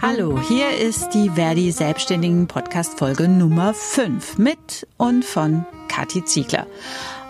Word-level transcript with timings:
Hallo, 0.00 0.40
hier 0.48 0.70
ist 0.78 1.10
die 1.10 1.28
Verdi 1.28 1.70
Selbstständigen 1.72 2.46
Podcast 2.46 2.98
Folge 2.98 3.28
Nummer 3.28 3.74
5 3.74 4.38
mit 4.38 4.86
und 4.96 5.26
von 5.26 5.66
Kathi 5.88 6.24
Ziegler. 6.24 6.66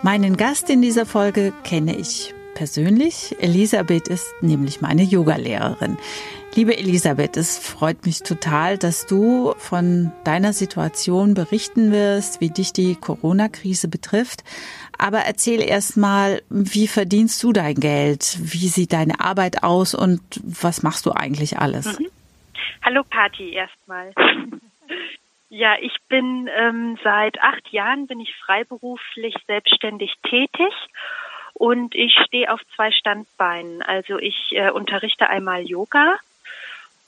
Meinen 0.03 0.37
Gast 0.37 0.69
in 0.69 0.81
dieser 0.81 1.05
Folge 1.05 1.51
kenne 1.65 1.97
ich 1.97 2.34
persönlich. 2.55 3.35
Elisabeth 3.39 4.07
ist 4.07 4.33
nämlich 4.41 4.81
meine 4.81 5.03
Yogalehrerin. 5.03 5.99
Liebe 6.55 6.75
Elisabeth, 6.75 7.37
es 7.37 7.59
freut 7.59 8.05
mich 8.05 8.23
total, 8.23 8.77
dass 8.77 9.05
du 9.05 9.53
von 9.57 10.11
deiner 10.23 10.53
Situation 10.53 11.33
berichten 11.35 11.91
wirst, 11.91 12.41
wie 12.41 12.49
dich 12.49 12.73
die 12.73 12.95
Corona-Krise 12.95 13.89
betrifft. 13.89 14.43
Aber 14.97 15.19
erzähl 15.19 15.61
erst 15.61 15.97
mal, 15.97 16.41
wie 16.49 16.87
verdienst 16.87 17.43
du 17.43 17.51
dein 17.51 17.75
Geld? 17.75 18.37
Wie 18.39 18.69
sieht 18.69 18.93
deine 18.93 19.19
Arbeit 19.19 19.63
aus 19.63 19.93
und 19.93 20.21
was 20.43 20.81
machst 20.81 21.05
du 21.05 21.11
eigentlich 21.11 21.59
alles? 21.59 21.99
Mhm. 21.99 22.07
Hallo 22.81 23.03
Kathi 23.03 23.51
erstmal. 23.51 24.13
Ja, 25.49 25.75
ich 25.79 25.95
bin 26.09 26.49
ähm, 26.53 26.97
seit 27.01 27.39
acht 27.39 27.69
Jahren 27.69 28.07
bin 28.07 28.19
ich 28.19 28.35
freiberuflich 28.45 29.35
selbstständig 29.47 30.13
tätig 30.27 30.73
und 31.55 31.95
ich 31.95 32.13
stehe 32.25 32.51
auf 32.51 32.59
zwei 32.75 32.91
Standbeinen. 32.91 33.81
Also 33.81 34.19
ich 34.19 34.51
äh, 34.51 34.69
unterrichte 34.69 35.29
einmal 35.29 35.61
Yoga 35.63 36.17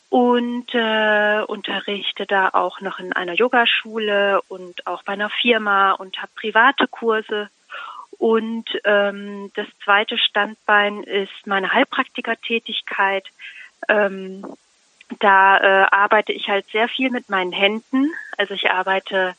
und 0.10 0.74
äh, 0.74 1.42
unterrichte 1.46 2.26
da 2.26 2.50
auch 2.54 2.80
noch 2.80 3.00
in 3.00 3.12
einer 3.12 3.34
Yogaschule 3.34 4.42
und 4.48 4.88
auch 4.88 5.04
bei 5.04 5.14
einer 5.14 5.30
Firma 5.30 5.92
und 5.92 6.18
habe 6.22 6.32
private 6.36 6.88
Kurse. 6.88 7.50
Und 8.18 8.66
ähm, 8.86 9.52
das 9.56 9.68
zweite 9.84 10.18
Standbein 10.18 11.04
ist 11.04 11.46
meine 11.46 11.74
Heilpraktikertätigkeit. 11.74 13.26
Ähm, 13.90 14.46
da 15.20 15.58
äh, 15.58 15.88
arbeite 15.92 16.32
ich 16.32 16.48
halt 16.48 16.66
sehr 16.72 16.88
viel 16.88 17.12
mit 17.12 17.30
meinen 17.30 17.52
Händen. 17.52 18.12
Also 18.38 18.54
ich 18.54 18.72
arbeite 18.72 19.36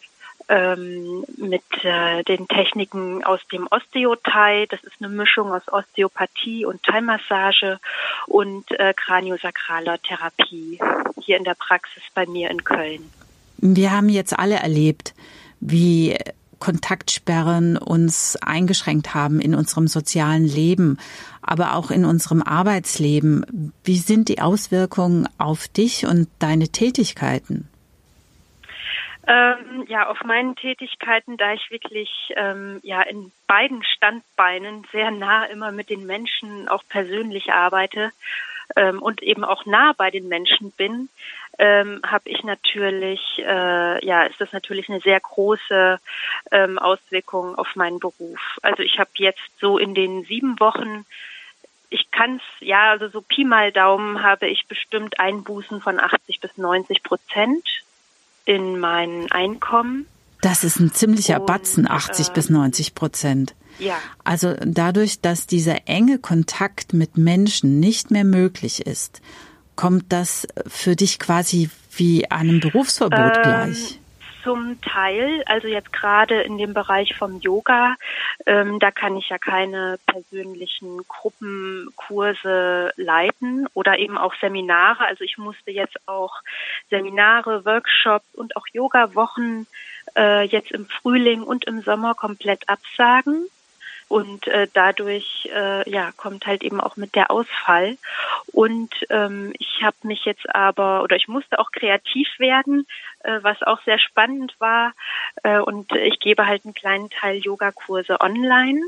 ähm, 0.48 1.24
mit 1.36 1.62
äh, 1.82 2.22
den 2.24 2.48
Techniken 2.48 3.24
aus 3.24 3.40
dem 3.52 3.68
Osteothai. 3.70 4.66
Das 4.70 4.82
ist 4.84 4.96
eine 5.00 5.08
Mischung 5.08 5.52
aus 5.52 5.62
Osteopathie 5.70 6.64
und 6.64 6.82
Thai-Massage 6.82 7.78
und 8.26 8.70
äh, 8.72 8.94
kraniosakraler 8.94 10.00
Therapie 10.02 10.80
hier 11.20 11.36
in 11.36 11.44
der 11.44 11.54
Praxis 11.54 12.02
bei 12.14 12.26
mir 12.26 12.50
in 12.50 12.64
Köln. 12.64 13.10
Wir 13.58 13.92
haben 13.92 14.08
jetzt 14.08 14.38
alle 14.38 14.56
erlebt, 14.56 15.14
wie 15.60 16.16
Kontaktsperren 16.58 17.76
uns 17.76 18.36
eingeschränkt 18.36 19.14
haben 19.14 19.40
in 19.40 19.54
unserem 19.54 19.86
sozialen 19.86 20.44
Leben, 20.44 20.98
aber 21.42 21.74
auch 21.74 21.90
in 21.90 22.04
unserem 22.04 22.42
Arbeitsleben. 22.42 23.72
Wie 23.84 23.98
sind 23.98 24.28
die 24.28 24.40
Auswirkungen 24.40 25.28
auf 25.38 25.68
dich 25.68 26.06
und 26.06 26.28
deine 26.38 26.68
Tätigkeiten? 26.68 27.68
Ähm, 29.30 29.84
ja, 29.88 30.08
auf 30.08 30.24
meinen 30.24 30.56
Tätigkeiten, 30.56 31.36
da 31.36 31.52
ich 31.52 31.70
wirklich 31.70 32.32
ähm, 32.34 32.80
ja 32.82 33.02
in 33.02 33.30
beiden 33.46 33.84
Standbeinen 33.84 34.86
sehr 34.90 35.10
nah 35.10 35.44
immer 35.44 35.70
mit 35.70 35.90
den 35.90 36.06
Menschen 36.06 36.66
auch 36.66 36.82
persönlich 36.88 37.52
arbeite 37.52 38.10
ähm, 38.74 39.02
und 39.02 39.22
eben 39.22 39.44
auch 39.44 39.66
nah 39.66 39.92
bei 39.92 40.10
den 40.10 40.28
Menschen 40.28 40.70
bin, 40.70 41.10
ähm, 41.58 42.00
habe 42.06 42.30
ich 42.30 42.42
natürlich, 42.42 43.20
äh, 43.40 44.06
ja, 44.06 44.22
ist 44.22 44.40
das 44.40 44.54
natürlich 44.54 44.88
eine 44.88 45.00
sehr 45.00 45.20
große 45.20 46.00
ähm, 46.50 46.78
Auswirkung 46.78 47.54
auf 47.56 47.76
meinen 47.76 48.00
Beruf. 48.00 48.58
Also 48.62 48.82
ich 48.82 48.98
habe 48.98 49.10
jetzt 49.16 49.60
so 49.60 49.76
in 49.76 49.94
den 49.94 50.24
sieben 50.24 50.58
Wochen 50.58 51.04
ich 51.90 52.10
kann 52.10 52.36
es, 52.36 52.66
ja, 52.66 52.90
also 52.90 53.08
so 53.08 53.22
Pi 53.22 53.44
mal 53.44 53.72
Daumen 53.72 54.22
habe 54.22 54.46
ich 54.46 54.66
bestimmt 54.66 55.18
Einbußen 55.18 55.80
von 55.80 55.98
80 55.98 56.40
bis 56.40 56.58
90 56.58 57.02
Prozent 57.02 57.66
in 58.48 58.78
mein 58.78 59.30
Einkommen. 59.30 60.06
Das 60.40 60.64
ist 60.64 60.80
ein 60.80 60.92
ziemlicher 60.92 61.40
und, 61.40 61.46
Batzen, 61.46 61.88
80 61.88 62.28
äh, 62.28 62.32
bis 62.32 62.48
90 62.48 62.94
Prozent. 62.94 63.54
Ja. 63.78 63.96
Also 64.24 64.54
dadurch, 64.64 65.20
dass 65.20 65.46
dieser 65.46 65.86
enge 65.86 66.18
Kontakt 66.18 66.94
mit 66.94 67.18
Menschen 67.18 67.78
nicht 67.78 68.10
mehr 68.10 68.24
möglich 68.24 68.86
ist, 68.86 69.20
kommt 69.76 70.06
das 70.08 70.48
für 70.66 70.96
dich 70.96 71.18
quasi 71.18 71.68
wie 71.94 72.30
einem 72.30 72.60
Berufsverbot 72.60 73.36
ähm, 73.36 73.42
gleich? 73.42 73.97
Zum 74.48 74.80
Teil, 74.80 75.42
also 75.44 75.68
jetzt 75.68 75.92
gerade 75.92 76.40
in 76.40 76.56
dem 76.56 76.72
Bereich 76.72 77.14
vom 77.14 77.38
Yoga, 77.38 77.96
ähm, 78.46 78.78
da 78.78 78.90
kann 78.90 79.14
ich 79.18 79.28
ja 79.28 79.36
keine 79.36 79.98
persönlichen 80.06 81.02
Gruppenkurse 81.06 82.94
leiten 82.96 83.66
oder 83.74 83.98
eben 83.98 84.16
auch 84.16 84.34
Seminare. 84.40 85.04
Also 85.04 85.22
ich 85.22 85.36
musste 85.36 85.70
jetzt 85.70 85.98
auch 86.06 86.40
Seminare, 86.88 87.66
Workshops 87.66 88.24
und 88.32 88.56
auch 88.56 88.66
Yoga-Wochen 88.72 89.66
äh, 90.16 90.46
jetzt 90.46 90.72
im 90.72 90.86
Frühling 90.86 91.42
und 91.42 91.66
im 91.66 91.82
Sommer 91.82 92.14
komplett 92.14 92.70
absagen. 92.70 93.48
Und 94.08 94.46
äh, 94.46 94.66
dadurch 94.72 95.48
äh, 95.54 95.88
ja 95.88 96.12
kommt 96.16 96.46
halt 96.46 96.62
eben 96.62 96.80
auch 96.80 96.96
mit 96.96 97.14
der 97.14 97.30
Ausfall. 97.30 97.98
Und 98.52 98.94
ähm, 99.10 99.52
ich 99.58 99.82
habe 99.82 99.96
mich 100.02 100.24
jetzt 100.24 100.54
aber 100.54 101.02
oder 101.02 101.16
ich 101.16 101.28
musste 101.28 101.58
auch 101.58 101.70
kreativ 101.72 102.28
werden, 102.38 102.86
äh, 103.20 103.38
was 103.42 103.62
auch 103.62 103.82
sehr 103.84 103.98
spannend 103.98 104.54
war. 104.58 104.94
Äh, 105.42 105.58
und 105.58 105.92
ich 105.92 106.18
gebe 106.20 106.46
halt 106.46 106.64
einen 106.64 106.74
kleinen 106.74 107.10
Teil 107.10 107.38
Yogakurse 107.38 108.20
online. 108.20 108.80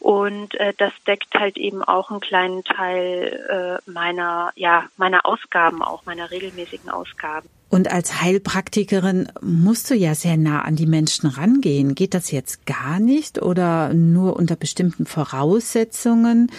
Und 0.00 0.54
äh, 0.54 0.72
das 0.78 0.92
deckt 1.06 1.34
halt 1.34 1.58
eben 1.58 1.84
auch 1.84 2.10
einen 2.10 2.20
kleinen 2.20 2.64
Teil 2.64 3.78
äh, 3.86 3.90
meiner, 3.90 4.50
ja, 4.56 4.86
meiner 4.96 5.26
Ausgaben 5.26 5.82
auch, 5.82 6.06
meiner 6.06 6.30
regelmäßigen 6.30 6.88
Ausgaben. 6.88 7.48
Und 7.68 7.92
als 7.92 8.20
Heilpraktikerin 8.20 9.30
musst 9.42 9.90
du 9.90 9.94
ja 9.94 10.14
sehr 10.14 10.38
nah 10.38 10.62
an 10.62 10.74
die 10.74 10.86
Menschen 10.86 11.28
rangehen. 11.28 11.94
Geht 11.94 12.14
das 12.14 12.30
jetzt 12.30 12.66
gar 12.66 12.98
nicht 12.98 13.42
oder 13.42 13.92
nur 13.92 14.36
unter 14.36 14.56
bestimmten 14.56 15.04
Voraussetzungen? 15.04 16.50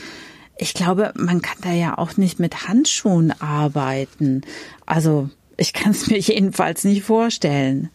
Ich 0.58 0.76
glaube, 0.76 1.12
man 1.16 1.42
kann 1.42 1.58
da 1.64 1.72
ja 1.72 1.98
auch 1.98 2.18
nicht 2.18 2.40
mit 2.40 2.68
Handschuhen 2.68 3.34
arbeiten. 3.42 4.44
Also 4.86 5.30
ich 5.58 5.74
kann 5.74 5.92
es 5.92 6.08
mir 6.08 6.20
jedenfalls 6.20 6.84
nicht 6.84 7.04
vorstellen. 7.04 7.90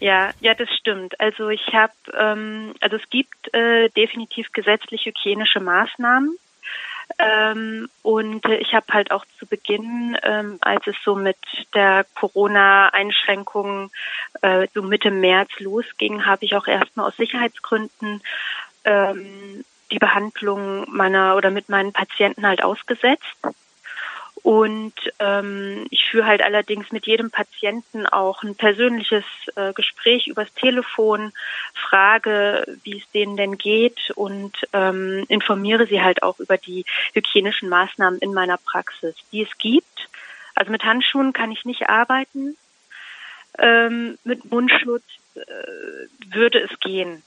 Ja, 0.00 0.30
ja, 0.40 0.54
das 0.54 0.70
stimmt. 0.76 1.20
Also 1.20 1.50
ich 1.50 1.74
habe, 1.74 1.92
ähm, 2.18 2.74
also 2.80 2.96
es 2.96 3.08
gibt 3.10 3.52
äh, 3.54 3.90
definitiv 3.90 4.50
gesetzlich 4.52 5.04
hygienische 5.04 5.60
Maßnahmen. 5.60 6.36
Ähm, 7.18 7.88
und 8.02 8.46
ich 8.46 8.72
habe 8.72 8.86
halt 8.92 9.10
auch 9.10 9.26
zu 9.38 9.46
Beginn, 9.46 10.16
ähm, 10.22 10.58
als 10.62 10.86
es 10.86 10.96
so 11.04 11.14
mit 11.16 11.36
der 11.74 12.06
Corona-Einschränkung 12.14 13.90
äh, 14.40 14.68
so 14.72 14.82
Mitte 14.82 15.10
März 15.10 15.50
losging, 15.58 16.24
habe 16.24 16.46
ich 16.46 16.54
auch 16.54 16.66
erstmal 16.66 17.08
aus 17.08 17.16
Sicherheitsgründen 17.16 18.22
ähm, 18.84 19.64
die 19.90 19.98
Behandlung 19.98 20.86
meiner 20.88 21.36
oder 21.36 21.50
mit 21.50 21.68
meinen 21.68 21.92
Patienten 21.92 22.46
halt 22.46 22.62
ausgesetzt. 22.62 23.36
Und 24.42 24.94
ähm, 25.18 25.86
ich 25.90 26.04
führe 26.04 26.26
halt 26.26 26.42
allerdings 26.42 26.90
mit 26.92 27.06
jedem 27.06 27.30
Patienten 27.30 28.06
auch 28.06 28.42
ein 28.42 28.54
persönliches 28.54 29.24
äh, 29.54 29.72
Gespräch 29.74 30.28
übers 30.28 30.52
Telefon, 30.54 31.32
frage, 31.74 32.64
wie 32.82 32.98
es 32.98 33.10
denen 33.10 33.36
denn 33.36 33.58
geht 33.58 34.10
und 34.14 34.56
ähm, 34.72 35.24
informiere 35.28 35.86
sie 35.86 36.00
halt 36.00 36.22
auch 36.22 36.38
über 36.40 36.56
die 36.56 36.84
hygienischen 37.12 37.68
Maßnahmen 37.68 38.20
in 38.20 38.32
meiner 38.32 38.56
Praxis, 38.56 39.14
die 39.30 39.42
es 39.42 39.58
gibt. 39.58 40.08
Also 40.54 40.72
mit 40.72 40.84
Handschuhen 40.84 41.32
kann 41.32 41.52
ich 41.52 41.64
nicht 41.64 41.88
arbeiten. 41.88 42.56
Ähm, 43.58 44.18
mit 44.24 44.50
Mundschutz 44.50 45.04
äh, 45.34 45.40
würde 46.32 46.60
es 46.60 46.80
gehen. 46.80 47.22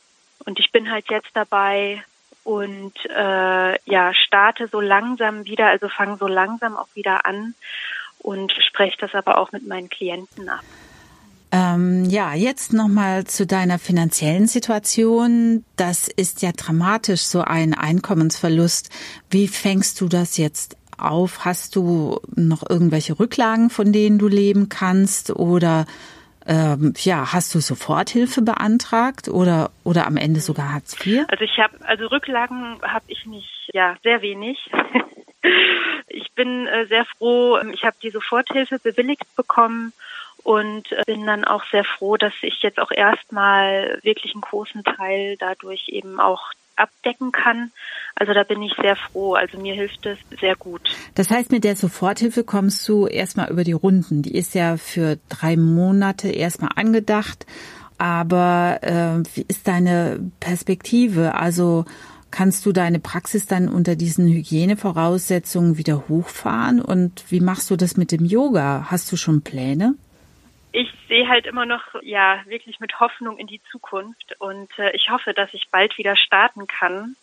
Und 0.46 0.60
ich 0.60 0.72
bin 0.72 0.92
halt 0.92 1.10
jetzt 1.10 1.30
dabei, 1.34 2.04
und 2.44 2.94
äh, 3.10 3.92
ja, 3.92 4.14
starte 4.14 4.68
so 4.68 4.82
langsam 4.82 5.46
wieder, 5.46 5.68
also 5.68 5.90
fange 5.90 6.18
so 6.18 6.28
langsam 6.28 6.76
auch 6.76 6.90
wieder 6.94 7.26
an 7.26 7.56
und 8.20 8.52
spreche 8.68 8.98
das 9.00 9.14
aber 9.14 9.38
auch 9.38 9.52
mit 9.52 9.68
meinen 9.68 9.90
Klienten 9.90 10.50
ab. 10.50 10.64
Ähm, 11.52 12.06
ja, 12.06 12.34
jetzt 12.34 12.74
nochmal 12.74 13.26
zu 13.26 13.46
deiner 13.46 13.78
finanziellen 13.78 14.48
Situation. 14.48 15.64
Das 15.76 16.08
ist 16.08 16.42
ja 16.42 16.52
dramatisch, 16.52 17.22
so 17.22 17.42
ein 17.42 17.76
Einkommensverlust. 17.76 18.90
Wie 19.30 19.48
fängst 19.48 20.02
du 20.02 20.08
das 20.08 20.38
jetzt 20.38 20.78
auf? 20.98 21.46
Hast 21.46 21.76
du 21.76 22.20
noch 22.36 22.68
irgendwelche 22.68 23.20
Rücklagen, 23.20 23.70
von 23.70 23.94
denen 23.94 24.18
du 24.18 24.28
leben 24.28 24.68
kannst? 24.68 25.30
Oder 25.30 25.86
ähm, 26.46 26.94
ja, 26.98 27.32
hast 27.32 27.54
du 27.56 27.60
Soforthilfe 27.60 28.42
beantragt 28.42 29.28
oder 29.28 29.72
oder 29.84 30.08
am 30.08 30.18
Ende 30.18 30.40
sogar 30.40 30.74
Hartz 30.74 30.94
IV? 31.06 31.26
Also 31.30 31.44
ich 31.44 31.58
habe 31.58 31.78
also 31.86 32.08
Rücklagen 32.08 32.82
habe 32.82 33.06
ich 33.08 33.26
nicht, 33.26 33.70
ja, 33.74 33.96
sehr 34.04 34.22
wenig. 34.22 34.70
ich 36.08 36.32
bin 36.34 36.68
äh, 36.68 36.86
sehr 36.88 37.06
froh, 37.06 37.60
ich 37.74 37.84
habe 37.84 37.96
die 38.02 38.10
Soforthilfe 38.10 38.80
bewilligt 38.80 39.36
bekommen 39.36 39.94
und 40.44 40.92
äh, 40.92 41.04
bin 41.06 41.26
dann 41.26 41.46
auch 41.46 41.64
sehr 41.72 41.84
froh, 41.84 42.18
dass 42.18 42.34
ich 42.42 42.62
jetzt 42.62 42.80
auch 42.80 42.92
erstmal 42.92 44.00
wirklich 44.04 44.34
einen 44.34 44.42
großen 44.42 44.84
Teil 44.84 45.38
dadurch 45.38 45.90
eben 45.90 46.20
auch 46.20 46.52
abdecken 46.76 47.32
kann. 47.32 47.72
Also 48.16 48.34
da 48.34 48.44
bin 48.44 48.62
ich 48.62 48.74
sehr 48.82 48.96
froh. 48.96 49.34
Also 49.34 49.60
mir 49.60 49.74
hilft 49.74 50.06
es 50.06 50.18
sehr 50.40 50.56
gut. 50.56 50.96
Das 51.16 51.30
heißt, 51.30 51.52
mit 51.52 51.64
der 51.64 51.76
Soforthilfe 51.76 52.44
kommst 52.44 52.88
du 52.88 53.08
erstmal 53.08 53.50
über 53.50 53.64
die 53.64 53.74
Runden. 53.74 54.22
Die 54.22 54.36
ist 54.36 54.54
ja 54.56 54.78
für 54.78 55.18
drei 55.30 55.58
Monate 55.58 56.30
erstmal 56.30 56.72
angedacht. 56.76 57.46
Aber 57.98 58.80
äh, 58.82 59.24
wie 59.36 59.46
ist 59.48 59.68
deine 59.68 60.20
Perspektive? 60.40 61.36
Also 61.36 61.86
kannst 62.32 62.66
du 62.66 62.72
deine 62.72 63.00
Praxis 63.00 63.46
dann 63.46 63.70
unter 63.70 63.96
diesen 63.96 64.28
Hygienevoraussetzungen 64.28 65.78
wieder 65.78 66.10
hochfahren? 66.10 66.82
Und 66.82 67.24
wie 67.30 67.40
machst 67.40 67.70
du 67.70 67.76
das 67.76 67.96
mit 67.96 68.12
dem 68.12 68.26
Yoga? 68.26 68.88
Hast 68.90 69.12
du 69.12 69.18
schon 69.18 69.42
Pläne? 69.42 69.96
Ich 70.74 70.92
sehe 71.08 71.30
halt 71.30 71.46
immer 71.46 71.66
noch, 71.66 71.84
ja, 72.02 72.42
wirklich 72.46 72.80
mit 72.80 73.00
Hoffnung 73.00 73.38
in 73.38 73.48
die 73.48 73.62
Zukunft 73.72 74.36
und 74.40 74.68
äh, 74.80 74.92
ich 74.96 75.10
hoffe, 75.12 75.34
dass 75.34 75.54
ich 75.54 75.70
bald 75.70 75.98
wieder 75.98 76.16
starten 76.16 76.68
kann. 76.68 77.16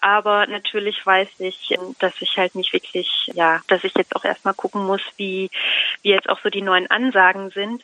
Aber 0.00 0.46
natürlich 0.46 1.04
weiß 1.04 1.28
ich, 1.40 1.76
dass 1.98 2.20
ich 2.20 2.38
halt 2.38 2.54
nicht 2.54 2.72
wirklich, 2.72 3.30
ja, 3.34 3.60
dass 3.68 3.84
ich 3.84 3.94
jetzt 3.94 4.16
auch 4.16 4.24
erstmal 4.24 4.54
gucken 4.54 4.86
muss, 4.86 5.02
wie, 5.16 5.50
wie 6.02 6.10
jetzt 6.10 6.28
auch 6.28 6.40
so 6.42 6.48
die 6.48 6.62
neuen 6.62 6.90
Ansagen 6.90 7.50
sind. 7.50 7.82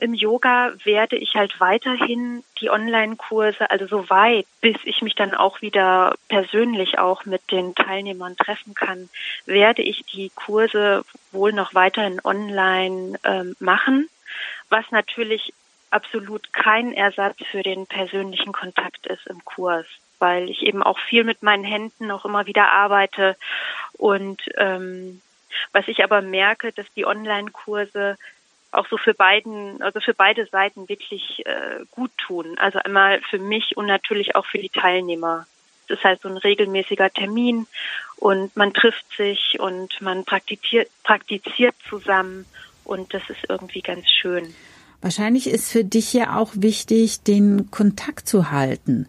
Im 0.00 0.14
Yoga 0.14 0.72
werde 0.84 1.16
ich 1.16 1.34
halt 1.34 1.60
weiterhin 1.60 2.42
die 2.60 2.70
Online-Kurse, 2.70 3.70
also 3.70 3.86
so 3.86 4.10
weit, 4.10 4.46
bis 4.60 4.76
ich 4.84 5.02
mich 5.02 5.14
dann 5.14 5.34
auch 5.34 5.60
wieder 5.60 6.14
persönlich 6.28 6.98
auch 6.98 7.24
mit 7.24 7.50
den 7.50 7.74
Teilnehmern 7.74 8.36
treffen 8.36 8.74
kann, 8.74 9.08
werde 9.46 9.82
ich 9.82 10.04
die 10.06 10.30
Kurse 10.34 11.04
wohl 11.32 11.52
noch 11.52 11.74
weiterhin 11.74 12.20
online 12.24 13.18
ähm, 13.24 13.54
machen 13.60 14.08
was 14.70 14.90
natürlich 14.90 15.52
absolut 15.90 16.52
kein 16.52 16.92
Ersatz 16.92 17.36
für 17.50 17.62
den 17.62 17.86
persönlichen 17.86 18.52
Kontakt 18.52 19.06
ist 19.06 19.26
im 19.26 19.44
Kurs, 19.44 19.86
weil 20.18 20.48
ich 20.48 20.62
eben 20.62 20.82
auch 20.82 20.98
viel 20.98 21.24
mit 21.24 21.42
meinen 21.42 21.64
Händen 21.64 22.10
auch 22.10 22.24
immer 22.24 22.46
wieder 22.46 22.70
arbeite 22.72 23.36
und 23.98 24.40
ähm, 24.56 25.20
was 25.72 25.88
ich 25.88 26.04
aber 26.04 26.22
merke, 26.22 26.72
dass 26.72 26.86
die 26.94 27.04
Online-Kurse 27.04 28.16
auch 28.72 28.86
so 28.88 28.96
für 28.96 29.14
beiden, 29.14 29.82
also 29.82 30.00
für 30.00 30.14
beide 30.14 30.46
Seiten 30.46 30.88
wirklich 30.88 31.44
äh, 31.44 31.84
gut 31.90 32.12
tun. 32.18 32.56
Also 32.58 32.78
einmal 32.78 33.20
für 33.28 33.38
mich 33.38 33.76
und 33.76 33.86
natürlich 33.86 34.36
auch 34.36 34.46
für 34.46 34.58
die 34.58 34.68
Teilnehmer. 34.68 35.46
Es 35.88 35.98
ist 35.98 36.04
halt 36.04 36.20
so 36.20 36.28
ein 36.28 36.36
regelmäßiger 36.36 37.10
Termin 37.10 37.66
und 38.16 38.56
man 38.56 38.72
trifft 38.72 39.06
sich 39.16 39.58
und 39.58 40.00
man 40.00 40.24
praktiziert, 40.24 40.88
praktiziert 41.02 41.74
zusammen 41.88 42.46
und 42.84 43.12
das 43.14 43.22
ist 43.28 43.40
irgendwie 43.48 43.82
ganz 43.82 44.06
schön. 44.08 44.54
Wahrscheinlich 45.00 45.48
ist 45.48 45.70
für 45.70 45.84
dich 45.84 46.12
ja 46.12 46.36
auch 46.36 46.50
wichtig, 46.54 47.22
den 47.22 47.70
Kontakt 47.70 48.28
zu 48.28 48.50
halten. 48.50 49.06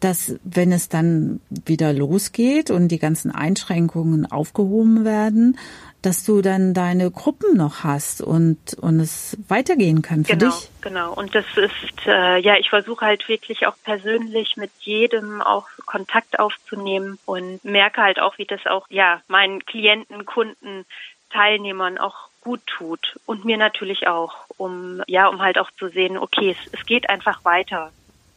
Dass, 0.00 0.36
wenn 0.44 0.70
es 0.70 0.88
dann 0.88 1.40
wieder 1.50 1.92
losgeht 1.92 2.70
und 2.70 2.86
die 2.88 3.00
ganzen 3.00 3.32
Einschränkungen 3.32 4.30
aufgehoben 4.30 5.04
werden, 5.04 5.58
dass 6.02 6.24
du 6.24 6.40
dann 6.40 6.74
deine 6.74 7.10
Gruppen 7.10 7.56
noch 7.56 7.82
hast 7.82 8.22
und, 8.22 8.74
und 8.80 9.00
es 9.00 9.36
weitergehen 9.48 10.02
kann 10.02 10.24
für 10.24 10.36
genau, 10.36 10.50
dich. 10.50 10.70
Genau, 10.80 11.12
und 11.12 11.34
das 11.34 11.44
ist, 11.56 12.06
äh, 12.06 12.38
ja, 12.38 12.56
ich 12.56 12.70
versuche 12.70 13.04
halt 13.04 13.28
wirklich 13.28 13.66
auch 13.66 13.74
persönlich 13.82 14.56
mit 14.56 14.70
jedem 14.80 15.42
auch 15.42 15.66
Kontakt 15.86 16.38
aufzunehmen 16.38 17.18
und 17.26 17.64
merke 17.64 18.02
halt 18.02 18.20
auch, 18.20 18.38
wie 18.38 18.44
das 18.44 18.64
auch, 18.66 18.86
ja, 18.90 19.20
meinen 19.26 19.64
Klienten, 19.66 20.24
Kunden, 20.24 20.86
Teilnehmern 21.30 21.98
auch 21.98 22.28
gut 22.48 22.60
tut 22.66 23.18
und 23.26 23.44
mir 23.44 23.58
natürlich 23.58 24.06
auch, 24.06 24.32
um 24.56 25.02
ja, 25.06 25.28
um 25.28 25.42
halt 25.42 25.58
auch 25.58 25.70
zu 25.78 25.90
sehen, 25.90 26.16
okay, 26.16 26.56
es, 26.58 26.72
es 26.72 26.86
geht 26.86 27.10
einfach 27.10 27.44
weiter. 27.44 27.90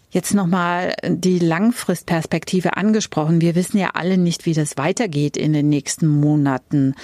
Jetzt 0.10 0.34
nochmal 0.34 0.94
die 1.08 1.40
Langfristperspektive 1.40 2.76
angesprochen. 2.76 3.40
Wir 3.40 3.56
wissen 3.56 3.78
ja 3.78 3.92
alle 3.94 4.18
nicht, 4.18 4.46
wie 4.46 4.54
das 4.54 4.76
weitergeht 4.76 5.38
in 5.38 5.54
den 5.54 5.70
nächsten 5.70 6.08
Monaten. 6.08 6.96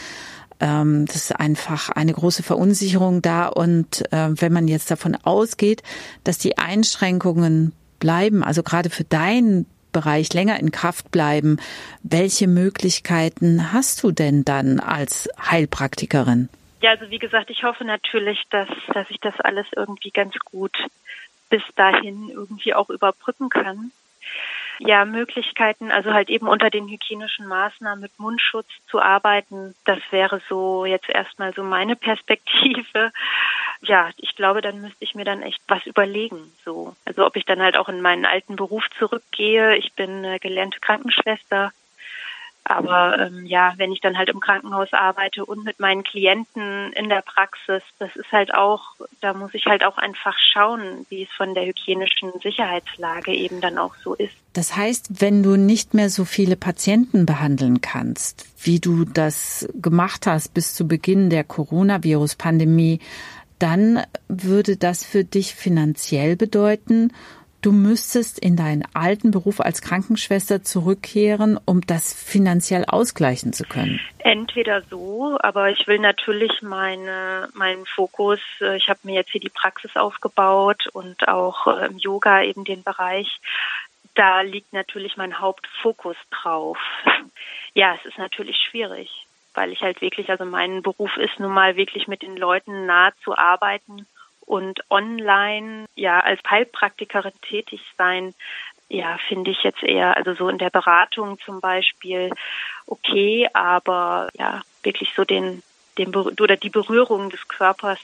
Ähm, 0.60 1.06
das 1.06 1.16
ist 1.16 1.40
einfach 1.40 1.88
eine 1.92 2.12
große 2.12 2.44
Verunsicherung 2.44 3.22
da. 3.22 3.48
Und 3.48 4.12
äh, 4.12 4.30
wenn 4.42 4.52
man 4.52 4.68
jetzt 4.68 4.92
davon 4.92 5.16
ausgeht, 5.16 5.84
dass 6.26 6.40
die 6.40 6.58
Einschränkungen 6.58 7.72
bleiben, 8.00 8.44
also 8.44 8.64
gerade 8.64 8.90
für 8.90 9.06
deinen 9.06 9.66
Bereich 9.94 10.34
länger 10.34 10.60
in 10.60 10.72
Kraft 10.72 11.10
bleiben, 11.10 11.56
welche 12.04 12.50
Möglichkeiten 12.50 13.72
hast 13.72 14.04
du 14.04 14.12
denn 14.12 14.44
dann 14.44 14.82
als 14.82 15.30
Heilpraktikerin? 15.40 16.50
Ja, 16.82 16.92
also 16.92 17.10
wie 17.10 17.20
gesagt, 17.20 17.50
ich 17.50 17.64
hoffe 17.64 17.86
natürlich, 17.86 18.44
dass, 18.50 18.70
dass 18.94 19.10
ich 19.10 19.20
das 19.20 19.40
alles 19.40 19.66
irgendwie 19.76 20.12
ganz 20.12 20.36
gut 20.40 20.78
bis 21.50 21.64
dahin 21.76 22.30
irgendwie 22.30 22.74
auch 22.74 22.90
überbrücken 22.90 23.50
kann. 23.50 23.92
Ja, 24.80 25.06
Möglichkeiten, 25.06 25.92
also 25.92 26.14
halt 26.14 26.30
eben 26.30 26.48
unter 26.48 26.70
den 26.70 26.88
hygienischen 26.88 27.48
Maßnahmen 27.48 28.00
mit 28.00 28.20
Mundschutz 28.20 28.68
zu 28.88 29.02
arbeiten, 29.02 29.74
das 29.86 30.00
wäre 30.12 30.40
so 30.50 30.86
jetzt 30.86 31.10
erstmal 31.10 31.52
so 31.54 31.64
meine 31.64 31.96
Perspektive. 32.08 33.12
Ja, 33.82 34.12
ich 34.18 34.36
glaube, 34.36 34.62
dann 34.62 34.82
müsste 34.82 35.04
ich 35.04 35.16
mir 35.16 35.26
dann 35.26 35.42
echt 35.42 35.62
was 35.68 35.84
überlegen, 35.88 36.52
so. 36.64 36.96
Also 37.06 37.26
ob 37.26 37.36
ich 37.38 37.46
dann 37.46 37.62
halt 37.62 37.76
auch 37.76 37.90
in 37.90 38.02
meinen 38.02 38.26
alten 38.26 38.56
Beruf 38.56 38.84
zurückgehe. 39.00 39.76
Ich 39.78 39.94
bin 39.94 40.24
gelernte 40.42 40.80
Krankenschwester 40.80 41.72
aber 42.70 43.18
ähm, 43.20 43.46
ja, 43.46 43.74
wenn 43.78 43.92
ich 43.92 44.02
dann 44.02 44.18
halt 44.18 44.30
im 44.30 44.40
Krankenhaus 44.40 44.92
arbeite 44.92 45.46
und 45.46 45.64
mit 45.64 45.80
meinen 45.80 46.04
Klienten 46.04 46.92
in 46.94 47.10
der 47.10 47.22
Praxis, 47.22 47.82
das 48.00 48.16
ist 48.16 48.32
halt 48.32 48.54
auch, 48.54 48.96
da 49.22 49.34
muss 49.34 49.54
ich 49.54 49.66
halt 49.66 49.84
auch 49.84 49.98
einfach 49.98 50.36
schauen, 50.38 51.06
wie 51.10 51.24
es 51.24 51.30
von 51.32 51.54
der 51.54 51.66
hygienischen 51.66 52.32
Sicherheitslage 52.42 53.34
eben 53.34 53.62
dann 53.62 53.78
auch 53.78 53.96
so 54.04 54.14
ist. 54.16 54.34
Das 54.54 54.76
heißt, 54.76 55.22
wenn 55.22 55.44
du 55.44 55.56
nicht 55.56 55.94
mehr 55.94 56.10
so 56.10 56.26
viele 56.26 56.56
Patienten 56.56 57.26
behandeln 57.26 57.82
kannst, 57.82 58.46
wie 58.66 58.80
du 58.80 59.06
das 59.06 59.70
gemacht 59.76 60.28
hast 60.28 60.54
bis 60.54 60.76
zu 60.76 60.88
Beginn 60.88 61.30
der 61.30 61.44
Coronavirus-Pandemie, 61.44 63.00
dann 63.60 64.04
würde 64.28 64.78
das 64.78 65.04
für 65.04 65.24
dich 65.24 65.56
finanziell 65.56 66.36
bedeuten, 66.36 67.12
du 67.68 67.74
müsstest 67.74 68.40
in 68.40 68.56
deinen 68.56 68.86
alten 68.94 69.32
Beruf 69.32 69.60
als 69.60 69.82
Krankenschwester 69.82 70.64
zurückkehren, 70.64 71.60
um 71.66 71.82
das 71.82 72.14
finanziell 72.14 72.86
ausgleichen 72.86 73.52
zu 73.52 73.66
können? 73.66 74.00
Entweder 74.20 74.84
so, 74.84 75.38
aber 75.42 75.70
ich 75.70 75.86
will 75.86 76.00
natürlich 76.00 76.62
meine, 76.62 77.50
meinen 77.54 77.86
Fokus, 77.86 78.40
äh, 78.62 78.78
ich 78.78 78.88
habe 78.88 79.00
mir 79.04 79.16
jetzt 79.16 79.32
hier 79.32 79.42
die 79.42 79.50
Praxis 79.50 79.98
aufgebaut 79.98 80.88
und 80.94 81.28
auch 81.28 81.68
äh, 81.68 81.88
im 81.88 81.98
Yoga 81.98 82.42
eben 82.42 82.64
den 82.64 82.84
Bereich, 82.84 83.28
da 84.16 84.42
liegt 84.42 84.72
natürlich 84.72 85.18
mein 85.18 85.40
Hauptfokus 85.40 86.16
drauf. 86.32 86.78
Ja, 87.74 87.94
es 87.94 88.06
ist 88.06 88.18
natürlich 88.18 88.58
schwierig, 88.58 89.28
weil 89.54 89.72
ich 89.72 89.82
halt 89.82 90.02
wirklich, 90.02 90.32
also 90.32 90.46
mein 90.46 90.82
Beruf 90.82 91.16
ist 91.18 91.40
nun 91.40 91.52
mal 91.52 91.76
wirklich 91.76 92.08
mit 92.08 92.24
den 92.24 92.36
Leuten 92.36 92.88
nah 92.88 93.12
zu 93.24 93.38
arbeiten 93.38 94.08
und 94.48 94.80
online 94.90 95.86
ja 95.96 96.22
als 96.22 96.42
Heilpraktikerin 96.50 97.34
tätig 97.42 97.82
sein, 97.98 98.34
ja, 98.90 99.18
finde 99.28 99.52
ich 99.52 99.64
jetzt 99.64 99.84
eher, 99.84 100.16
also 100.16 100.34
so 100.34 100.50
in 100.50 100.58
der 100.58 100.70
Beratung 100.70 101.38
zum 101.40 101.60
Beispiel 101.60 102.32
okay, 102.88 103.48
aber 103.54 104.30
ja, 104.40 104.62
wirklich 104.82 105.14
so 105.14 105.26
den, 105.26 105.62
den 105.98 106.16
oder 106.16 106.56
die 106.56 106.70
Berührung 106.70 107.30
des 107.30 107.48
Körpers 107.50 108.00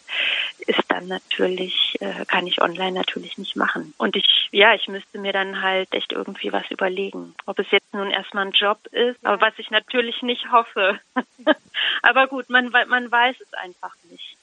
ist 0.59 0.83
dann 0.89 1.07
natürlich, 1.07 1.95
äh, 2.01 2.25
kann 2.25 2.45
ich 2.47 2.61
online 2.61 2.91
natürlich 2.91 3.37
nicht 3.37 3.55
machen. 3.55 3.93
Und 3.97 4.17
ich, 4.17 4.49
ja, 4.51 4.73
ich 4.73 4.89
müsste 4.89 5.19
mir 5.19 5.31
dann 5.31 5.61
halt 5.61 5.93
echt 5.93 6.11
irgendwie 6.11 6.51
was 6.51 6.69
überlegen. 6.69 7.33
Ob 7.45 7.59
es 7.59 7.71
jetzt 7.71 7.93
nun 7.93 8.11
erstmal 8.11 8.47
ein 8.47 8.51
Job 8.51 8.85
ist, 8.87 9.25
aber 9.25 9.39
was 9.39 9.53
ich 9.57 9.71
natürlich 9.71 10.21
nicht 10.21 10.51
hoffe. 10.51 10.99
aber 12.01 12.27
gut, 12.27 12.49
man, 12.49 12.69
man 12.69 13.09
weiß 13.09 13.37
es 13.39 13.53
einfach 13.53 13.95
nicht. 14.09 14.37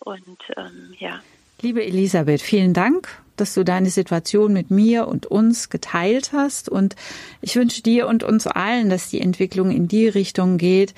Und 0.00 0.38
ähm, 0.56 0.94
ja. 0.98 1.20
Liebe 1.62 1.82
Elisabeth, 1.82 2.42
vielen 2.42 2.74
Dank, 2.74 3.08
dass 3.36 3.54
du 3.54 3.64
deine 3.64 3.88
Situation 3.88 4.52
mit 4.52 4.70
mir 4.70 5.08
und 5.08 5.24
uns 5.24 5.70
geteilt 5.70 6.32
hast. 6.34 6.68
Und 6.68 6.96
ich 7.40 7.56
wünsche 7.56 7.82
dir 7.82 8.08
und 8.08 8.22
uns 8.22 8.46
allen, 8.46 8.90
dass 8.90 9.08
die 9.08 9.22
Entwicklung 9.22 9.70
in 9.70 9.88
die 9.88 10.06
Richtung 10.06 10.58
geht, 10.58 10.92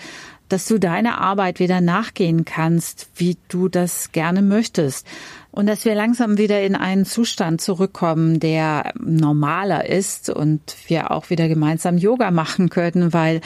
dass 0.49 0.67
du 0.67 0.79
deiner 0.79 1.21
Arbeit 1.21 1.61
wieder 1.61 1.81
nachgehen 1.81 2.45
kannst, 2.45 3.09
wie 3.15 3.37
du 3.47 3.69
das 3.69 4.11
gerne 4.11 4.43
möchtest. 4.43 5.07
Und 5.53 5.67
dass 5.67 5.85
wir 5.85 5.95
langsam 5.95 6.39
wieder 6.39 6.61
in 6.61 6.75
einen 6.75 7.05
Zustand 7.05 7.61
zurückkommen, 7.61 8.41
der 8.41 8.93
normaler 8.99 9.89
ist 9.89 10.29
und 10.29 10.61
wir 10.89 11.13
auch 11.13 11.31
wieder 11.31 11.47
gemeinsam 11.49 11.99
Yoga 11.99 12.33
machen 12.33 12.69
können, 12.69 13.13
weil 13.13 13.43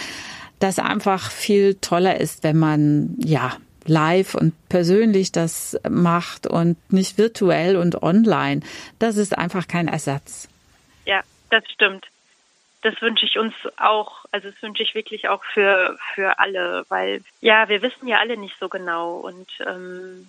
das 0.61 0.79
einfach 0.79 1.31
viel 1.31 1.75
toller 1.75 2.19
ist, 2.19 2.43
wenn 2.43 2.57
man, 2.57 3.17
ja, 3.19 3.53
live 3.89 4.35
und 4.35 4.55
persönlich 4.69 5.33
das 5.33 5.79
macht 5.89 6.47
und 6.47 6.77
nicht 6.93 7.19
virtuell 7.19 7.77
und 7.77 8.03
online. 8.03 8.61
Das 8.99 9.17
ist 9.17 9.37
einfach 9.37 9.69
kein 9.69 9.89
Ersatz. 9.89 10.49
Ja, 11.05 11.23
das 11.51 11.65
stimmt. 11.73 12.07
Das 12.83 13.01
wünsche 13.01 13.27
ich 13.27 13.39
uns 13.39 13.55
auch, 13.77 14.25
also 14.33 14.51
das 14.51 14.61
wünsche 14.63 14.83
ich 14.83 14.95
wirklich 14.95 15.29
auch 15.29 15.45
für, 15.45 15.97
für 16.15 16.39
alle, 16.41 16.85
weil 16.89 17.23
ja, 17.41 17.69
wir 17.69 17.81
wissen 17.81 18.09
ja 18.09 18.19
alle 18.19 18.37
nicht 18.37 18.57
so 18.59 18.69
genau 18.69 19.15
und 19.19 19.49
ähm, 19.65 20.29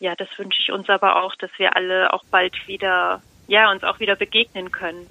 ja, 0.00 0.16
das 0.16 0.28
wünsche 0.36 0.60
ich 0.60 0.72
uns 0.72 0.90
aber 0.90 1.22
auch, 1.22 1.36
dass 1.36 1.50
wir 1.58 1.76
alle 1.76 2.12
auch 2.12 2.24
bald 2.24 2.66
wieder, 2.66 3.22
ja, 3.46 3.70
uns 3.70 3.84
auch 3.84 4.00
wieder 4.00 4.16
begegnen 4.16 4.72
können. 4.72 5.06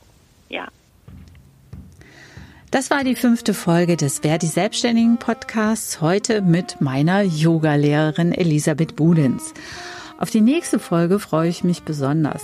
Ja. 0.49 0.67
Das 2.71 2.89
war 2.89 3.03
die 3.03 3.15
fünfte 3.15 3.53
Folge 3.53 3.97
des 3.97 4.19
Verdi 4.19 4.47
Selbstständigen 4.47 5.17
Podcasts, 5.17 5.99
heute 5.99 6.41
mit 6.41 6.79
meiner 6.79 7.21
Yogalehrerin 7.21 8.31
Elisabeth 8.31 8.95
Budens. 8.95 9.53
Auf 10.17 10.29
die 10.29 10.39
nächste 10.39 10.79
Folge 10.79 11.19
freue 11.19 11.49
ich 11.49 11.65
mich 11.65 11.83
besonders. 11.83 12.41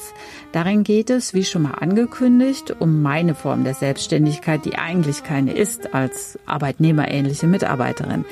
Darin 0.51 0.83
geht 0.83 1.09
es, 1.09 1.33
wie 1.33 1.45
schon 1.45 1.61
mal 1.61 1.75
angekündigt, 1.75 2.75
um 2.77 3.01
meine 3.01 3.35
Form 3.35 3.63
der 3.63 3.73
Selbstständigkeit, 3.73 4.65
die 4.65 4.75
eigentlich 4.75 5.23
keine 5.23 5.53
ist, 5.53 5.93
als 5.93 6.37
arbeitnehmerähnliche 6.45 7.47
Mitarbeiterin. 7.47 8.25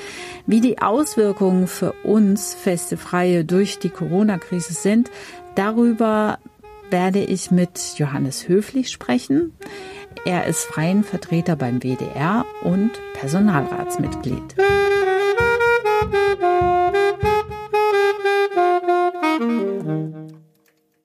Wie 0.45 0.59
die 0.59 0.81
Auswirkungen 0.81 1.67
für 1.67 1.93
uns 2.03 2.55
feste 2.55 2.97
Freie 2.97 3.45
durch 3.45 3.79
die 3.79 3.89
Corona-Krise 3.89 4.73
sind, 4.73 5.11
darüber 5.55 6.39
werde 6.89 7.19
ich 7.19 7.51
mit 7.51 7.95
Johannes 7.97 8.47
Höflich 8.47 8.89
sprechen. 8.89 9.53
Er 10.25 10.45
ist 10.45 10.65
freien 10.65 11.03
Vertreter 11.03 11.55
beim 11.55 11.81
WDR 11.81 12.45
und 12.63 12.91
Personalratsmitglied. 13.13 14.57
Musik 14.57 16.74